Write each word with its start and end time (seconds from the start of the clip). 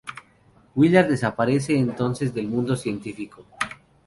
Willard 0.73 1.09
desaparece 1.09 1.77
entonces 1.77 2.33
del 2.33 2.47
mundo 2.47 2.75
científico. 2.75 3.45